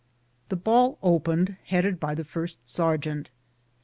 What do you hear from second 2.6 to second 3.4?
sergeant.